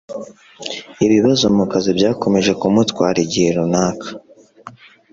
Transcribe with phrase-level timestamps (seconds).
[1.05, 4.07] Ibibazo ku kazi byakomeje kumutwara igihe runaka